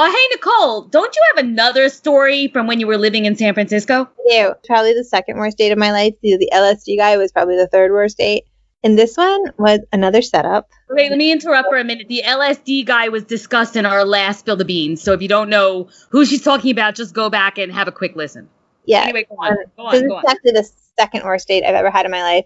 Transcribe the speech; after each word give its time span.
Oh, 0.00 0.08
hey, 0.08 0.36
Nicole, 0.36 0.82
don't 0.82 1.12
you 1.16 1.22
have 1.34 1.44
another 1.44 1.88
story 1.88 2.46
from 2.46 2.68
when 2.68 2.78
you 2.78 2.86
were 2.86 2.96
living 2.96 3.24
in 3.24 3.34
San 3.34 3.52
Francisco? 3.52 4.02
I 4.04 4.30
do. 4.30 4.54
Probably 4.64 4.94
the 4.94 5.02
second 5.02 5.38
worst 5.38 5.58
date 5.58 5.72
of 5.72 5.78
my 5.78 5.90
life. 5.90 6.14
The, 6.22 6.36
the 6.36 6.48
LSD 6.54 6.96
guy 6.96 7.16
was 7.16 7.32
probably 7.32 7.56
the 7.56 7.66
third 7.66 7.90
worst 7.90 8.16
date. 8.16 8.44
And 8.84 8.96
this 8.96 9.16
one 9.16 9.42
was 9.58 9.80
another 9.92 10.22
setup. 10.22 10.68
Wait, 10.88 11.10
let 11.10 11.18
me 11.18 11.32
interrupt 11.32 11.68
for 11.68 11.78
a 11.78 11.82
minute. 11.82 12.06
The 12.06 12.22
LSD 12.24 12.86
guy 12.86 13.08
was 13.08 13.24
discussed 13.24 13.74
in 13.74 13.86
our 13.86 14.04
last 14.04 14.38
Spill 14.38 14.54
the 14.54 14.64
Beans. 14.64 15.02
So 15.02 15.14
if 15.14 15.20
you 15.20 15.26
don't 15.26 15.50
know 15.50 15.88
who 16.10 16.24
she's 16.24 16.42
talking 16.42 16.70
about, 16.70 16.94
just 16.94 17.12
go 17.12 17.28
back 17.28 17.58
and 17.58 17.72
have 17.72 17.88
a 17.88 17.92
quick 17.92 18.14
listen. 18.14 18.48
Yeah. 18.84 19.00
Anyway, 19.02 19.26
go 19.28 19.34
on. 19.34 19.56
Go 19.76 19.86
on. 19.86 19.92
this 19.94 20.02
Go 20.02 20.18
is 20.18 20.24
on. 20.24 20.30
actually 20.30 20.52
the 20.52 20.70
second 20.96 21.24
worst 21.24 21.48
date 21.48 21.64
I've 21.64 21.74
ever 21.74 21.90
had 21.90 22.06
in 22.06 22.12
my 22.12 22.22
life. 22.22 22.44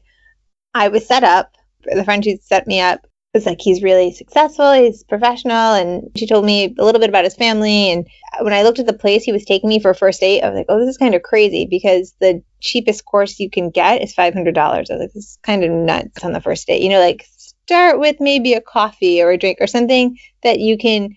I 0.73 0.89
was 0.89 1.07
set 1.07 1.23
up. 1.23 1.55
The 1.84 2.03
friend 2.03 2.25
who 2.25 2.39
set 2.41 2.66
me 2.66 2.80
up 2.80 3.07
was 3.34 3.46
like, 3.46 3.60
he's 3.60 3.82
really 3.82 4.12
successful, 4.12 4.72
he's 4.72 5.04
professional, 5.04 5.74
and 5.74 6.10
she 6.16 6.26
told 6.26 6.44
me 6.44 6.74
a 6.78 6.84
little 6.84 7.00
bit 7.00 7.08
about 7.08 7.24
his 7.24 7.34
family. 7.34 7.90
And 7.90 8.06
when 8.42 8.52
I 8.52 8.62
looked 8.62 8.78
at 8.78 8.86
the 8.86 8.92
place 8.92 9.24
he 9.24 9.32
was 9.32 9.45
taking 9.45 9.68
me 9.68 9.80
for 9.80 9.90
a 9.90 9.95
first 9.95 10.20
date, 10.20 10.42
I 10.42 10.50
was 10.50 10.56
like, 10.56 10.66
oh, 10.68 10.78
this 10.78 10.90
is 10.90 10.98
kind 10.98 11.14
of 11.14 11.23
crazy 11.23 11.66
because 11.66 12.14
the 12.20 12.42
cheapest 12.60 13.04
course 13.04 13.40
you 13.40 13.50
can 13.50 13.70
get 13.70 14.02
is 14.02 14.12
five 14.12 14.34
hundred 14.34 14.54
dollars. 14.54 14.90
I 14.90 14.95
was 14.95 15.00
like, 15.00 15.12
this 15.12 15.24
is 15.24 15.38
kind 15.42 15.64
of 15.64 15.70
nuts 15.70 16.24
on 16.24 16.32
the 16.32 16.40
first 16.40 16.66
date. 16.66 16.82
You 16.82 16.90
know, 16.90 17.00
like 17.00 17.26
start 17.64 17.98
with 17.98 18.16
maybe 18.20 18.52
a 18.52 18.60
coffee 18.60 19.23
or 19.23 19.30
a 19.30 19.38
drink 19.38 19.59
or 19.60 19.66
something 19.66 20.18
that 20.42 20.60
you 20.60 20.76
can 20.76 21.16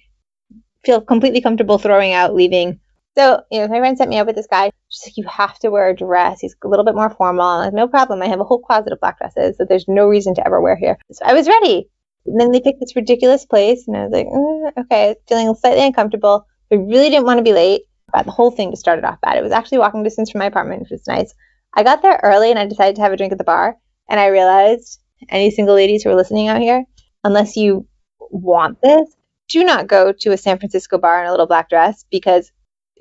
feel 0.86 1.02
completely 1.02 1.42
comfortable 1.42 1.78
throwing 1.80 2.14
out, 2.14 2.34
leaving. 2.34 2.80
So, 3.18 3.42
you 3.50 3.62
know, 3.62 3.68
my 3.68 3.80
friend 3.80 3.98
set 3.98 4.10
me 4.10 4.20
up 4.20 4.28
with 4.28 4.36
this 4.36 4.48
guy. 4.48 4.72
She's 4.90 5.08
like, 5.08 5.18
you 5.18 5.26
have 5.28 5.58
to 5.60 5.70
wear 5.70 5.90
a 5.90 5.96
dress. 5.96 6.42
He's 6.42 6.56
a 6.64 6.68
little 6.68 6.84
bit 6.84 6.96
more 6.96 7.10
formal. 7.10 7.60
Like, 7.60 7.74
no 7.74 7.88
problem. 7.88 8.22
I 8.22 8.28
have 8.28 8.42
a 8.42 8.44
whole 8.44 8.60
closet 8.60 8.92
of 8.92 9.00
black 9.00 9.18
dresses 9.18 9.58
that 9.58 9.70
there's 9.70 9.88
no 9.88 10.06
reason 10.06 10.36
to 10.36 10.46
ever 10.46 10.62
wear 10.62 10.76
here. 10.76 10.98
So 11.12 11.26
I 11.26 11.34
was 11.34 11.48
ready. 11.48 11.90
And 12.26 12.40
then 12.40 12.52
they 12.52 12.60
picked 12.60 12.80
this 12.80 12.96
ridiculous 12.96 13.46
place, 13.46 13.88
and 13.88 13.96
I 13.96 14.06
was 14.06 14.12
like, 14.12 14.28
mm, 14.28 14.84
okay, 14.86 15.16
feeling 15.28 15.54
slightly 15.56 15.86
uncomfortable. 15.86 16.46
I 16.72 16.76
really 16.76 17.10
didn't 17.10 17.26
want 17.26 17.38
to 17.38 17.44
be 17.44 17.54
late. 17.54 17.84
But 18.14 18.26
the 18.26 18.32
whole 18.32 18.52
thing 18.52 18.72
just 18.72 18.82
started 18.82 19.04
off 19.04 19.20
bad. 19.22 19.38
It 19.38 19.44
was 19.44 19.52
actually 19.52 19.80
walking 19.80 20.04
distance 20.04 20.32
from 20.32 20.40
my 20.40 20.46
apartment, 20.46 20.82
which 20.82 20.92
was 20.92 21.08
nice. 21.08 21.34
I 21.74 21.84
got 21.84 22.02
there 22.02 22.20
early, 22.24 22.50
and 22.50 22.60
I 22.60 22.66
decided 22.66 22.96
to 22.96 23.02
have 23.02 23.12
a 23.12 23.18
drink 23.18 23.32
at 23.32 23.38
the 23.38 23.44
bar. 23.44 23.78
And 24.10 24.20
I 24.20 24.28
realized, 24.28 25.00
any 25.30 25.52
single 25.52 25.76
ladies 25.76 26.04
who 26.04 26.10
are 26.10 26.16
listening 26.16 26.48
out 26.48 26.62
here, 26.62 26.86
unless 27.24 27.58
you 27.58 27.88
want 28.20 28.80
this, 28.82 29.16
do 29.48 29.64
not 29.64 29.88
go 29.88 30.12
to 30.12 30.32
a 30.32 30.38
San 30.38 30.58
Francisco 30.58 30.98
bar 30.98 31.22
in 31.22 31.28
a 31.28 31.32
little 31.32 31.48
black 31.48 31.70
dress 31.70 32.06
because 32.10 32.52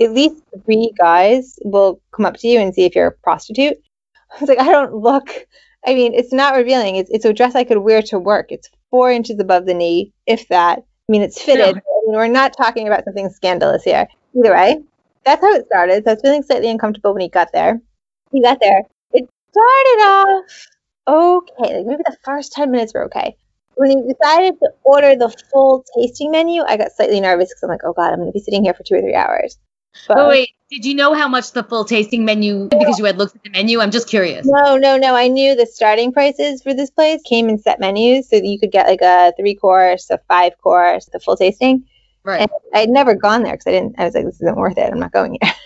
at 0.00 0.12
least 0.12 0.42
three 0.64 0.92
guys 0.98 1.58
will 1.64 2.00
come 2.12 2.26
up 2.26 2.36
to 2.38 2.48
you 2.48 2.58
and 2.58 2.74
see 2.74 2.84
if 2.84 2.94
you're 2.94 3.08
a 3.08 3.12
prostitute. 3.22 3.76
I 4.36 4.40
was 4.40 4.48
like, 4.48 4.58
I 4.58 4.70
don't 4.70 4.94
look. 4.94 5.46
I 5.86 5.94
mean, 5.94 6.14
it's 6.14 6.32
not 6.32 6.56
revealing. 6.56 6.96
It's, 6.96 7.10
it's 7.10 7.24
a 7.24 7.32
dress 7.32 7.54
I 7.54 7.64
could 7.64 7.78
wear 7.78 8.02
to 8.02 8.18
work. 8.18 8.46
It's 8.50 8.68
four 8.94 9.10
inches 9.10 9.40
above 9.40 9.66
the 9.66 9.74
knee, 9.74 10.12
if 10.24 10.46
that. 10.46 10.78
I 10.78 10.82
mean, 11.08 11.22
it's 11.22 11.42
fitted. 11.42 11.74
Mean, 11.74 11.82
we're 12.06 12.28
not 12.28 12.56
talking 12.56 12.86
about 12.86 13.02
something 13.02 13.28
scandalous 13.28 13.82
here. 13.82 14.06
Either 14.38 14.52
way, 14.52 14.76
that's 15.24 15.42
how 15.42 15.52
it 15.52 15.66
started. 15.66 16.04
So 16.04 16.12
I 16.12 16.14
was 16.14 16.22
feeling 16.22 16.44
slightly 16.44 16.70
uncomfortable 16.70 17.12
when 17.12 17.22
he 17.22 17.28
got 17.28 17.50
there. 17.52 17.80
He 18.30 18.40
got 18.40 18.58
there. 18.60 18.82
It 19.12 19.28
started 19.50 20.00
off 20.06 20.44
okay. 21.08 21.76
Like 21.78 21.86
maybe 21.86 22.02
the 22.06 22.16
first 22.22 22.52
10 22.52 22.70
minutes 22.70 22.94
were 22.94 23.06
okay. 23.06 23.34
When 23.74 23.90
he 23.90 23.96
decided 23.96 24.60
to 24.60 24.70
order 24.84 25.16
the 25.16 25.34
full 25.50 25.84
tasting 25.98 26.30
menu, 26.30 26.62
I 26.62 26.76
got 26.76 26.92
slightly 26.92 27.20
nervous 27.20 27.48
because 27.48 27.64
I'm 27.64 27.70
like, 27.70 27.82
oh 27.82 27.94
God, 27.94 28.12
I'm 28.12 28.20
going 28.20 28.28
to 28.28 28.32
be 28.32 28.44
sitting 28.44 28.62
here 28.62 28.74
for 28.74 28.84
two 28.84 28.94
or 28.94 29.00
three 29.00 29.16
hours. 29.16 29.58
But 30.08 30.18
Oh, 30.18 30.28
wait, 30.28 30.50
did 30.70 30.84
you 30.84 30.94
know 30.94 31.14
how 31.14 31.28
much 31.28 31.52
the 31.52 31.62
full 31.62 31.84
tasting 31.84 32.24
menu, 32.24 32.68
because 32.68 32.98
you 32.98 33.04
had 33.04 33.16
looked 33.16 33.36
at 33.36 33.42
the 33.42 33.50
menu? 33.50 33.80
I'm 33.80 33.90
just 33.90 34.08
curious. 34.08 34.46
No, 34.46 34.76
no, 34.76 34.96
no. 34.96 35.14
I 35.14 35.28
knew 35.28 35.54
the 35.54 35.66
starting 35.66 36.12
prices 36.12 36.62
for 36.62 36.74
this 36.74 36.90
place 36.90 37.22
came 37.22 37.48
in 37.48 37.58
set 37.58 37.80
menus, 37.80 38.28
so 38.28 38.36
that 38.36 38.46
you 38.46 38.58
could 38.58 38.72
get 38.72 38.86
like 38.86 39.02
a 39.02 39.32
three 39.38 39.54
course, 39.54 40.10
a 40.10 40.18
five 40.28 40.52
course, 40.62 41.06
the 41.12 41.20
full 41.20 41.36
tasting. 41.36 41.84
Right. 42.24 42.40
And 42.40 42.50
I'd 42.72 42.88
never 42.88 43.14
gone 43.14 43.42
there 43.42 43.52
because 43.52 43.66
I 43.66 43.70
didn't. 43.72 43.94
I 43.98 44.04
was 44.04 44.14
like, 44.14 44.24
this 44.24 44.36
isn't 44.36 44.56
worth 44.56 44.78
it. 44.78 44.90
I'm 44.90 44.98
not 44.98 45.12
going 45.12 45.38
here. 45.40 45.52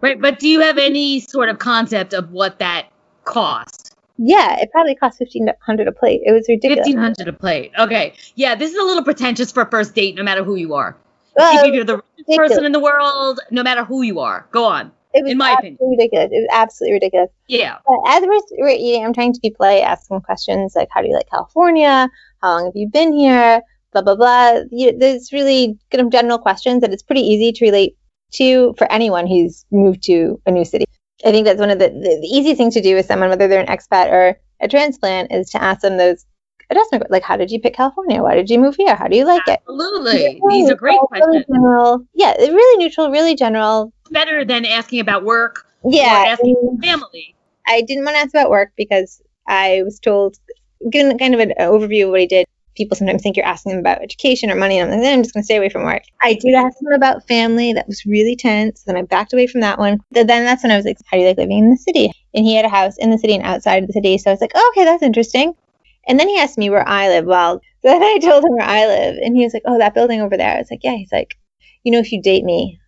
Right. 0.00 0.20
But 0.20 0.38
do 0.38 0.46
you 0.46 0.60
have 0.60 0.78
any 0.78 1.18
sort 1.18 1.48
of 1.48 1.58
concept 1.58 2.14
of 2.14 2.30
what 2.30 2.60
that 2.60 2.86
cost? 3.24 3.96
yeah, 4.18 4.60
it 4.60 4.70
probably 4.70 4.94
cost 4.94 5.18
fifteen 5.18 5.48
hundred 5.64 5.88
a 5.88 5.92
plate. 5.92 6.20
It 6.24 6.30
was 6.30 6.46
ridiculous. 6.48 6.86
Fifteen 6.86 6.98
hundred 6.98 7.26
a 7.26 7.32
plate. 7.32 7.72
Okay. 7.78 8.14
Yeah, 8.36 8.54
this 8.54 8.70
is 8.70 8.78
a 8.78 8.84
little 8.84 9.02
pretentious 9.02 9.50
for 9.50 9.62
a 9.62 9.70
first 9.70 9.94
date, 9.94 10.14
no 10.14 10.22
matter 10.22 10.44
who 10.44 10.54
you 10.54 10.74
are. 10.74 10.96
Well, 11.36 11.66
if 11.66 11.74
you're 11.74 11.84
the 11.84 12.02
richest 12.18 12.36
person 12.36 12.64
in 12.64 12.72
the 12.72 12.80
world, 12.80 13.40
no 13.50 13.62
matter 13.62 13.84
who 13.84 14.02
you 14.02 14.20
are. 14.20 14.46
Go 14.50 14.64
on. 14.64 14.92
it 15.14 15.22
was 15.22 15.32
in 15.32 15.38
my 15.38 15.52
opinion. 15.52 15.78
ridiculous. 15.80 16.30
It 16.30 16.36
was 16.36 16.48
absolutely 16.52 16.94
ridiculous. 16.94 17.30
Yeah. 17.48 17.78
But 17.86 17.98
as 18.08 18.22
we're, 18.22 18.40
we're 18.64 18.68
eating, 18.68 19.04
I'm 19.04 19.12
trying 19.12 19.32
to 19.32 19.40
be 19.40 19.50
polite, 19.50 19.82
ask 19.82 20.06
some 20.06 20.20
questions 20.20 20.74
like, 20.76 20.88
how 20.90 21.02
do 21.02 21.08
you 21.08 21.14
like 21.14 21.30
California? 21.30 22.08
How 22.40 22.56
long 22.56 22.64
have 22.66 22.76
you 22.76 22.88
been 22.88 23.12
here? 23.12 23.60
Blah, 23.92 24.02
blah, 24.02 24.16
blah. 24.16 24.60
You, 24.70 24.96
there's 24.96 25.32
really 25.32 25.78
kind 25.90 26.04
of 26.04 26.10
general 26.10 26.38
questions 26.38 26.80
that 26.80 26.92
it's 26.92 27.02
pretty 27.02 27.22
easy 27.22 27.52
to 27.52 27.64
relate 27.64 27.96
to 28.34 28.74
for 28.78 28.90
anyone 28.90 29.26
who's 29.26 29.64
moved 29.70 30.02
to 30.04 30.40
a 30.46 30.50
new 30.50 30.64
city. 30.64 30.86
I 31.24 31.30
think 31.30 31.44
that's 31.44 31.60
one 31.60 31.70
of 31.70 31.78
the, 31.78 31.88
the, 31.88 32.18
the 32.20 32.26
easy 32.26 32.54
things 32.54 32.74
to 32.74 32.82
do 32.82 32.94
with 32.94 33.06
someone, 33.06 33.28
whether 33.28 33.46
they're 33.46 33.60
an 33.60 33.66
expat 33.66 34.10
or 34.10 34.38
a 34.60 34.68
transplant, 34.68 35.30
is 35.32 35.50
to 35.50 35.62
ask 35.62 35.82
them 35.82 35.98
those 35.98 36.24
adjustment, 36.72 37.10
like, 37.10 37.22
how 37.22 37.36
did 37.36 37.50
you 37.50 37.60
pick 37.60 37.74
California? 37.74 38.22
Why 38.22 38.34
did 38.34 38.50
you 38.50 38.58
move 38.58 38.74
here? 38.76 38.94
How 38.96 39.06
do 39.08 39.16
you 39.16 39.24
like 39.24 39.46
it? 39.46 39.60
Absolutely. 39.68 40.40
These 40.50 40.70
are 40.70 40.74
great 40.74 40.98
All 40.98 41.08
really 41.12 41.22
questions. 41.22 41.44
General, 41.52 42.06
yeah, 42.14 42.32
really 42.36 42.84
neutral, 42.84 43.10
really 43.10 43.34
general. 43.34 43.92
Better 44.10 44.44
than 44.44 44.64
asking 44.66 45.00
about 45.00 45.24
work 45.24 45.66
Yeah, 45.84 46.22
or 46.22 46.26
asking 46.26 46.56
and- 46.60 46.84
family. 46.84 47.34
I 47.66 47.80
didn't 47.82 48.04
want 48.04 48.16
to 48.16 48.20
ask 48.20 48.30
about 48.30 48.50
work 48.50 48.72
because 48.76 49.22
I 49.46 49.82
was 49.84 50.00
told, 50.00 50.36
given 50.90 51.16
kind 51.18 51.32
of 51.34 51.40
an 51.40 51.52
overview 51.60 52.04
of 52.06 52.10
what 52.10 52.20
he 52.20 52.26
did, 52.26 52.46
people 52.74 52.96
sometimes 52.96 53.22
think 53.22 53.36
you're 53.36 53.46
asking 53.46 53.70
them 53.70 53.78
about 53.80 54.02
education 54.02 54.50
or 54.50 54.54
money. 54.56 54.78
And 54.78 54.90
I'm 54.90 54.98
like, 54.98 55.06
"Eh, 55.06 55.12
I'm 55.12 55.22
just 55.22 55.34
going 55.34 55.42
to 55.42 55.44
stay 55.44 55.56
away 55.58 55.68
from 55.68 55.84
work. 55.84 56.02
I 56.22 56.34
did 56.34 56.54
ask 56.54 56.80
him 56.80 56.90
about 56.92 57.26
family. 57.28 57.72
That 57.74 57.86
was 57.86 58.04
really 58.06 58.34
tense. 58.34 58.82
Then 58.84 58.96
I 58.96 59.02
backed 59.02 59.32
away 59.34 59.46
from 59.46 59.60
that 59.60 59.78
one. 59.78 60.00
Then 60.10 60.26
that's 60.26 60.62
when 60.62 60.72
I 60.72 60.76
was 60.76 60.86
like, 60.86 60.96
how 61.04 61.16
do 61.18 61.20
you 61.22 61.28
like 61.28 61.36
living 61.36 61.58
in 61.58 61.70
the 61.70 61.76
city? 61.76 62.10
And 62.34 62.44
he 62.46 62.54
had 62.56 62.64
a 62.64 62.70
house 62.70 62.96
in 62.98 63.10
the 63.10 63.18
city 63.18 63.34
and 63.34 63.44
outside 63.44 63.82
of 63.82 63.86
the 63.88 63.92
city. 63.92 64.16
So 64.18 64.30
I 64.30 64.32
was 64.32 64.40
like, 64.40 64.52
oh, 64.54 64.72
okay, 64.74 64.84
that's 64.84 65.02
interesting. 65.02 65.54
And 66.08 66.18
then 66.18 66.28
he 66.28 66.38
asked 66.38 66.58
me 66.58 66.70
where 66.70 66.86
I 66.86 67.08
live. 67.08 67.24
Well, 67.26 67.60
then 67.82 68.02
I 68.02 68.18
told 68.18 68.44
him 68.44 68.52
where 68.52 68.66
I 68.66 68.86
live. 68.86 69.16
And 69.22 69.36
he 69.36 69.44
was 69.44 69.54
like, 69.54 69.62
oh, 69.66 69.78
that 69.78 69.94
building 69.94 70.20
over 70.20 70.36
there. 70.36 70.54
I 70.54 70.58
was 70.58 70.70
like, 70.70 70.82
yeah. 70.82 70.94
He's 70.96 71.12
like, 71.12 71.36
you 71.84 71.92
know, 71.92 71.98
if 71.98 72.12
you 72.12 72.20
date 72.22 72.44
me, 72.44 72.78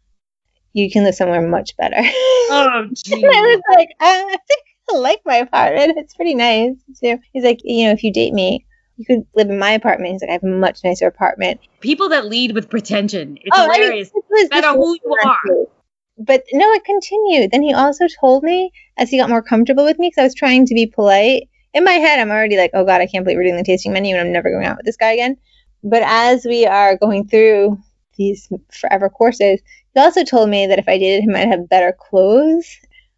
you 0.72 0.90
can 0.90 1.04
live 1.04 1.14
somewhere 1.14 1.46
much 1.46 1.76
better. 1.76 1.96
Oh, 2.46 2.68
And 2.80 2.90
I 2.90 2.92
geez. 2.92 3.22
was 3.22 3.62
like, 3.74 3.88
uh, 4.00 4.36
I 4.94 4.96
like 4.98 5.20
my 5.24 5.36
apartment. 5.36 5.94
It's 5.96 6.14
pretty 6.14 6.34
nice. 6.34 6.74
So 6.94 7.18
he's 7.32 7.42
like, 7.42 7.60
you 7.64 7.86
know, 7.86 7.92
if 7.92 8.04
you 8.04 8.12
date 8.12 8.34
me, 8.34 8.66
you 8.96 9.06
could 9.06 9.26
live 9.34 9.48
in 9.48 9.58
my 9.58 9.70
apartment. 9.70 10.12
He's 10.12 10.20
like, 10.20 10.28
I 10.28 10.34
have 10.34 10.42
a 10.44 10.46
much 10.46 10.84
nicer 10.84 11.06
apartment. 11.06 11.60
People 11.80 12.10
that 12.10 12.26
lead 12.26 12.52
with 12.54 12.68
pretension. 12.68 13.38
It's 13.40 13.56
Oh, 13.56 13.64
I 13.64 13.68
mean, 13.68 13.80
hilarious. 13.82 14.10
this 14.10 14.22
was 14.28 14.48
No 14.50 14.60
matter 14.60 14.72
who 14.78 14.94
you 15.02 15.16
are. 15.24 15.66
But 16.18 16.44
no, 16.52 16.70
it 16.72 16.84
continued. 16.84 17.50
Then 17.50 17.62
he 17.62 17.72
also 17.72 18.04
told 18.20 18.42
me 18.44 18.70
as 18.98 19.08
he 19.08 19.16
got 19.16 19.30
more 19.30 19.42
comfortable 19.42 19.84
with 19.84 19.98
me, 19.98 20.08
because 20.08 20.20
I 20.20 20.24
was 20.24 20.34
trying 20.34 20.66
to 20.66 20.74
be 20.74 20.86
polite. 20.86 21.48
In 21.74 21.84
my 21.84 21.92
head, 21.92 22.20
I'm 22.20 22.30
already 22.30 22.56
like, 22.56 22.70
oh 22.72 22.84
God, 22.84 23.00
I 23.00 23.06
can't 23.06 23.24
believe 23.24 23.36
we're 23.36 23.44
doing 23.44 23.56
the 23.56 23.64
tasting 23.64 23.92
menu 23.92 24.14
and 24.14 24.26
I'm 24.26 24.32
never 24.32 24.50
going 24.50 24.64
out 24.64 24.76
with 24.76 24.86
this 24.86 24.96
guy 24.96 25.12
again. 25.12 25.36
But 25.82 26.02
as 26.04 26.44
we 26.44 26.64
are 26.66 26.96
going 26.96 27.28
through 27.28 27.78
these 28.16 28.48
forever 28.72 29.10
courses, 29.10 29.60
he 29.92 30.00
also 30.00 30.24
told 30.24 30.48
me 30.48 30.66
that 30.68 30.78
if 30.78 30.88
I 30.88 30.98
dated 30.98 31.24
him, 31.24 31.34
I'd 31.34 31.48
have 31.48 31.68
better 31.68 31.94
clothes. 31.98 32.66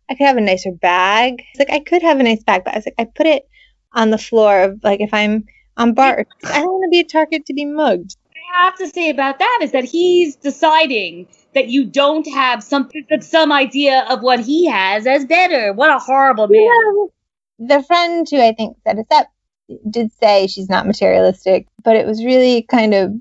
I 0.09 0.15
could 0.15 0.27
have 0.27 0.39
a 0.39 0.41
nicer 0.41 0.72
bag. 0.72 1.43
It's 1.53 1.59
like 1.59 1.71
I 1.71 1.81
could 1.81 2.03
have 2.03 2.19
a 2.19 2.22
nice 2.22 2.43
bag, 2.43 2.65
but 2.65 2.75
I 2.75 2.78
was 2.78 2.87
like, 2.87 2.94
I 2.99 3.05
put 3.05 3.27
it 3.27 3.49
on 3.93 4.11
the 4.11 4.19
floor 4.19 4.62
of 4.62 4.81
like 4.83 5.00
if 5.00 5.12
I'm 5.12 5.44
on 5.77 5.94
bar. 5.94 6.25
I 6.44 6.61
don't 6.61 6.73
want 6.73 6.84
to 6.84 6.91
be 6.91 7.00
a 7.00 7.05
target 7.05 7.47
to 7.47 7.55
be 7.55 7.65
mugged. 7.65 8.17
I 8.34 8.65
have 8.65 8.77
to 8.77 8.88
say 8.88 9.11
about 9.11 9.38
that 9.38 9.61
is 9.62 9.73
that 9.73 9.84
he's 9.84 10.37
deciding 10.37 11.28
that 11.55 11.69
you 11.69 11.84
don't 11.84 12.27
have 12.28 12.62
some 12.62 12.88
some 13.21 13.53
idea 13.53 14.06
of 14.09 14.23
what 14.23 14.41
he 14.41 14.67
has 14.67 15.06
as 15.06 15.25
better. 15.25 15.73
What 15.73 15.91
a 15.91 15.99
horrible 15.99 16.49
man. 16.49 16.62
Yeah. 16.62 17.06
The 17.59 17.83
friend 17.83 18.27
who 18.31 18.41
I 18.41 18.53
think 18.53 18.77
set 18.84 18.99
us 18.99 19.06
up 19.12 19.28
did 19.89 20.12
say 20.12 20.47
she's 20.47 20.69
not 20.69 20.87
materialistic, 20.87 21.67
but 21.83 21.97
it 21.97 22.06
was 22.06 22.25
really 22.25 22.62
kind 22.62 22.94
of 22.94 23.15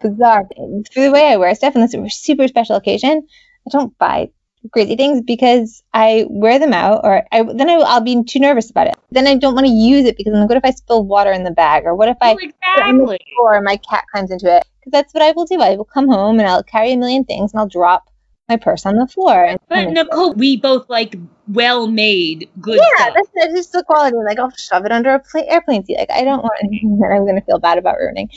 bizarre. 0.00 0.48
Through 0.92 1.04
the 1.04 1.10
way 1.12 1.32
I 1.32 1.36
wear 1.36 1.54
stuff, 1.54 1.74
unless 1.74 1.94
it 1.94 2.00
a 2.00 2.10
super 2.10 2.48
special 2.48 2.76
occasion, 2.76 3.26
I 3.66 3.70
don't 3.70 3.96
buy 3.98 4.30
crazy 4.72 4.96
things 4.96 5.22
because 5.22 5.82
I 5.92 6.26
wear 6.28 6.58
them 6.58 6.72
out, 6.72 7.00
or 7.04 7.24
I, 7.32 7.42
then 7.42 7.68
I, 7.68 7.74
I'll 7.74 8.00
be 8.00 8.22
too 8.24 8.38
nervous 8.38 8.70
about 8.70 8.88
it. 8.88 8.96
Then 9.10 9.26
I 9.26 9.36
don't 9.36 9.54
want 9.54 9.66
to 9.66 9.72
use 9.72 10.04
it 10.04 10.16
because 10.16 10.32
I'm 10.32 10.40
like, 10.40 10.48
what 10.48 10.58
if 10.58 10.64
I 10.64 10.70
spill 10.70 11.04
water 11.04 11.32
in 11.32 11.44
the 11.44 11.50
bag, 11.50 11.84
or 11.84 11.94
what 11.94 12.08
if 12.08 12.16
I 12.20 12.34
Oh, 12.34 12.38
exactly. 12.38 13.18
or 13.42 13.60
my 13.62 13.76
cat 13.76 14.04
climbs 14.12 14.30
into 14.30 14.54
it? 14.54 14.64
Because 14.80 14.92
that's 14.92 15.14
what 15.14 15.22
I 15.22 15.32
will 15.32 15.46
do. 15.46 15.60
I 15.60 15.76
will 15.76 15.84
come 15.84 16.08
home 16.08 16.38
and 16.38 16.48
I'll 16.48 16.62
carry 16.62 16.92
a 16.92 16.96
million 16.96 17.24
things 17.24 17.52
and 17.52 17.60
I'll 17.60 17.68
drop 17.68 18.10
my 18.48 18.56
purse 18.56 18.86
on 18.86 18.96
the 18.96 19.06
floor. 19.06 19.44
And, 19.44 19.58
But 19.68 19.90
Nicole, 19.90 20.34
we 20.34 20.56
both 20.56 20.88
like 20.88 21.16
well-made, 21.48 22.48
good 22.60 22.76
yeah, 22.78 23.04
stuff. 23.04 23.14
that's, 23.14 23.28
that's 23.34 23.54
just 23.54 23.72
the 23.72 23.84
quality. 23.84 24.16
Like, 24.16 24.38
I'll 24.38 24.50
shove 24.50 24.84
it 24.84 24.92
under 24.92 25.10
a 25.14 25.18
pla- 25.18 25.42
airplane 25.46 25.84
seat. 25.84 25.98
Like, 25.98 26.10
I 26.10 26.24
don't 26.24 26.42
want 26.42 26.54
anything 26.62 26.98
that 27.00 27.08
I'm 27.08 27.24
going 27.24 27.36
to 27.36 27.44
feel 27.44 27.58
bad 27.58 27.78
about 27.78 27.96
ruining. 27.98 28.30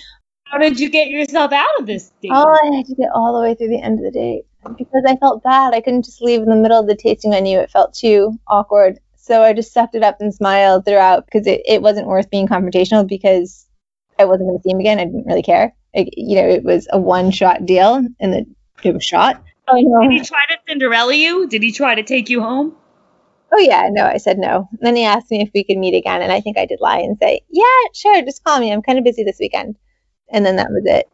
How 0.46 0.58
did 0.58 0.80
you 0.80 0.90
get 0.90 1.08
yourself 1.08 1.54
out 1.54 1.80
of 1.80 1.86
this 1.86 2.12
thing? 2.22 2.32
Oh, 2.34 2.58
I 2.64 2.76
had 2.76 2.86
to 2.88 2.96
get 2.96 3.10
all 3.14 3.34
the 3.34 3.42
way 3.42 3.56
through 3.56 3.70
the 3.70 3.82
end 3.82 4.00
of 4.00 4.06
the 4.06 4.12
date 4.12 4.44
because 4.78 5.04
I 5.08 5.16
felt 5.16 5.44
bad. 5.44 5.74
I 5.74 5.82
couldn't 5.82 6.04
just 6.04 6.22
leave 6.22 6.42
in 6.42 6.50
the 6.50 6.56
middle 6.56 6.80
of 6.80 6.88
the 6.88 6.96
tasting 6.96 7.32
menu. 7.32 7.58
It 7.60 7.72
felt 7.72 7.94
too 7.94 8.38
awkward. 8.48 9.00
So 9.16 9.44
I 9.44 9.54
just 9.54 9.72
sucked 9.72 9.96
it 9.96 10.04
up 10.04 10.18
and 10.20 10.34
smiled 10.34 10.84
throughout 10.84 11.26
because 11.26 11.48
it, 11.48 11.62
it 11.66 11.82
wasn't 11.82 12.08
worth 12.08 12.30
being 12.30 12.48
confrontational 12.48 13.08
because 13.08 13.66
I 14.20 14.26
wasn't 14.26 14.50
going 14.50 14.60
to 14.60 14.64
see 14.64 14.72
him 14.72 14.80
again. 14.80 15.00
I 15.00 15.06
didn't 15.06 15.26
really 15.26 15.44
care. 15.44 15.74
Like, 15.96 16.10
you 16.18 16.36
know, 16.36 16.50
it 16.50 16.64
was 16.64 16.88
a 16.92 17.00
one 17.00 17.32
shot 17.32 17.66
deal 17.66 18.06
and 18.20 18.34
the 18.34 18.46
give 18.82 18.96
a 18.96 19.00
shot. 19.00 19.42
Oh. 19.72 20.02
Did 20.02 20.12
he 20.12 20.22
try 20.22 20.46
to 20.50 20.58
Cinderella 20.68 21.14
you? 21.14 21.48
Did 21.48 21.64
he 21.64 21.72
try 21.72 21.96
to 21.96 22.04
take 22.04 22.30
you 22.30 22.42
home? 22.42 22.76
Oh 23.54 23.60
yeah, 23.60 23.90
no, 23.92 24.06
I 24.06 24.18
said 24.18 24.38
no. 24.38 24.68
And 24.72 24.80
then 24.82 24.96
he 24.96 25.04
asked 25.04 25.30
me 25.30 25.42
if 25.42 25.52
we 25.54 25.64
could 25.64 25.78
meet 25.78 25.96
again, 25.96 26.22
and 26.22 26.32
I 26.32 26.42
think 26.42 26.58
I 26.58 26.66
did 26.66 26.80
lie 26.80 27.00
and 27.00 27.18
say, 27.18 27.42
"Yeah, 27.50 27.64
sure, 27.94 28.22
just 28.22 28.44
call 28.44 28.60
me. 28.60 28.72
I'm 28.72 28.82
kind 28.82 28.98
of 28.98 29.04
busy 29.04 29.24
this 29.24 29.40
weekend." 29.40 29.76
And 30.30 30.46
then 30.46 30.56
that 30.56 30.70
was 30.70 30.84
it. 30.86 31.10